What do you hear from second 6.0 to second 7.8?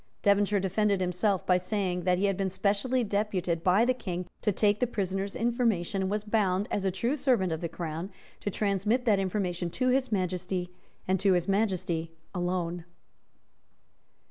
and was bound, as a true servant of the